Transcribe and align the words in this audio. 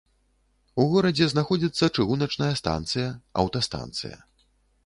У 0.83 0.85
горадзе 0.93 1.27
знаходзіцца 1.33 1.89
чыгуначная 1.95 2.49
станцыя, 2.63 3.07
аўтастанцыя. 3.45 4.17